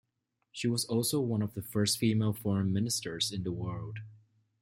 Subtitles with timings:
[0.51, 3.99] She was also one of the first female foreign ministers in the world.